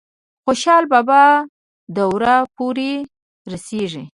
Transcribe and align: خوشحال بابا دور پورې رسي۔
خوشحال 0.45 0.83
بابا 0.91 1.23
دور 1.95 2.23
پورې 2.55 2.91
رسي۔ 3.51 3.81